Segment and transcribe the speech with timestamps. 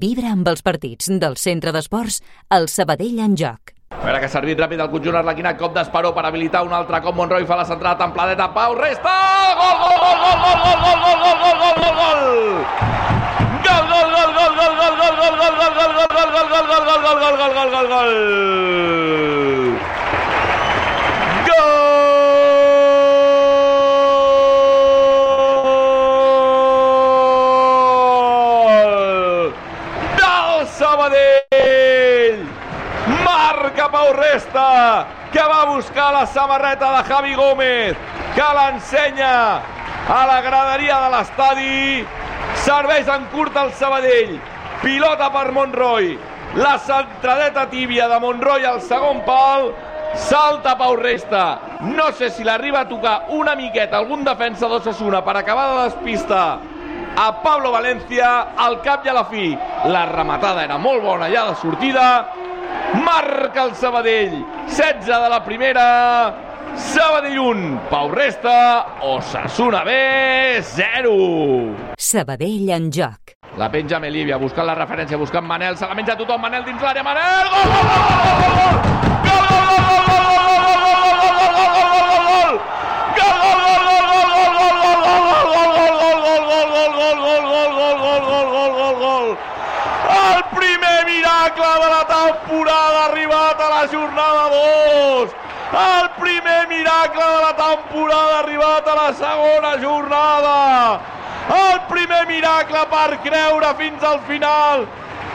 [0.00, 2.20] Vibra amb els partits del centre d'esports
[2.56, 3.74] el Sabadell en joc.
[3.92, 7.02] A veure que ha servit ràpid el conjunt arlequinat, cop d'esperó per habilitar un altre
[7.04, 7.16] cop.
[7.18, 9.16] Monroy fa la centrada templadeta, Pau, resta!
[9.58, 12.22] Gol, gol, gol, gol, gol, gol, gol, gol, gol, gol, gol!
[12.22, 12.71] Gol,
[33.72, 37.96] Marca Pau Resta, que va buscar la samarreta de Javi Gómez,
[38.34, 39.62] que l'ensenya
[40.08, 42.04] a la graderia de l'estadi.
[42.66, 44.34] Serveix en curt el Sabadell.
[44.82, 46.18] Pilota per Monroy.
[46.60, 49.72] La centradeta tíbia de Monroy al segon pal.
[50.20, 51.78] Salta Pau Resta.
[51.80, 56.60] No sé si l'arriba a tocar una miqueta algun defensa d'Ossassuna per acabar de despistar
[57.16, 59.56] a Pablo Valencia al cap i a la fi.
[59.88, 62.41] La rematada era molt bona ja de sortida.
[62.94, 64.44] Marca el Sabadell.
[64.66, 66.48] 16 de la primera.
[66.76, 71.94] Sabadell 1, Pau Resta, Osasuna B, 0.
[71.98, 73.36] Sabadell en joc.
[73.58, 77.04] La penja Melívia, buscant la referència, buscant Manel, se la menja tothom, Manel dins l'àrea,
[77.04, 78.91] Manel, gol, gol, gol, gol,
[90.30, 95.42] el primer miracle de la temporada arribat a la jornada 2
[95.72, 101.00] el primer miracle de la temporada arribat a la segona jornada.
[101.48, 104.84] El primer miracle per creure fins al final.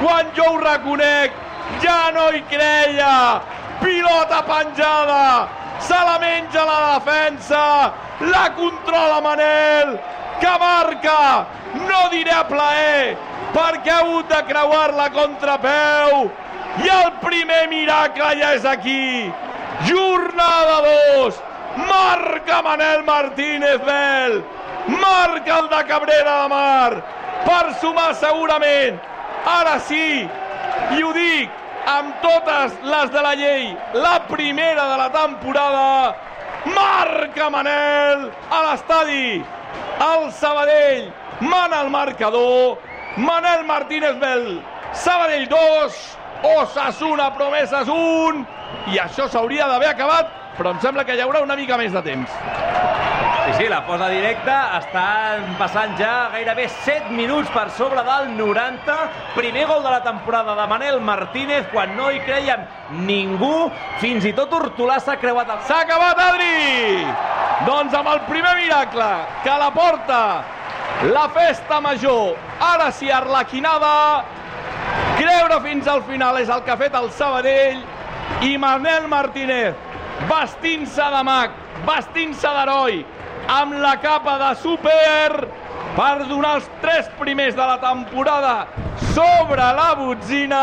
[0.00, 1.36] Quan jo ho reconec
[1.82, 3.42] ja no hi creia.
[3.82, 5.48] Pilota penjada.
[5.78, 7.92] Se la menja la defensa.
[8.32, 9.98] La controla Manel
[10.42, 11.46] que marca
[11.86, 13.14] no diré plaer
[13.54, 16.24] perquè ha hagut de creuar-la contrapeu
[16.82, 19.30] i el primer miracle ja és aquí.
[19.86, 21.38] Jornada 2
[21.86, 24.42] marca Manel Martínez Bel.
[24.88, 26.92] Marca el de Cabrera de Mar.
[27.46, 28.98] Per sumar segurament
[29.46, 30.26] ara sí
[30.96, 31.50] i ho dic
[31.92, 36.14] amb totes les de la llei la primera de la temporada
[36.76, 39.42] marca Manel a l'estadi
[40.02, 42.78] el Sabadell mana el marcador
[43.16, 46.18] Manel Martínez Bel Sabadell 2
[46.56, 48.46] Osasuna Promeses 1
[48.92, 52.02] i això s'hauria d'haver acabat però em sembla que hi haurà una mica més de
[52.02, 52.40] temps
[53.42, 54.78] Sí, sí, la posa directa.
[54.78, 58.94] Estan passant ja gairebé 7 minuts per sobre del 90.
[59.34, 62.62] Primer gol de la temporada de Manel Martínez, quan no hi creien
[63.02, 63.66] ningú.
[63.98, 65.66] Fins i tot Hortolà s'ha creuat el...
[65.66, 67.51] S'ha acabat, Adri!
[67.66, 69.08] Doncs amb el primer miracle
[69.44, 70.22] que la porta
[71.12, 74.24] la festa major, ara sí arlequinada,
[75.18, 77.80] creure fins al final és el que ha fet el Sabadell
[78.46, 79.74] i Manel Martínez
[80.28, 81.54] vestint-se de mag,
[81.86, 83.02] vestint-se d'heroi,
[83.50, 85.46] amb la capa de súper
[85.96, 88.54] per donar els tres primers de la temporada
[89.14, 90.62] sobre la botzina.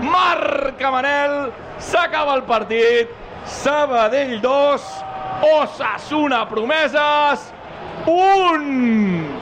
[0.00, 3.10] Marca Manel, s'acaba el partit.
[3.44, 5.01] Sabadell 2,
[5.42, 7.52] Osasuna Promeses
[8.06, 9.21] 1.